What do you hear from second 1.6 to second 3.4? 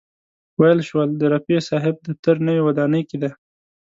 صاحب دفتر نوې ودانۍ کې دی.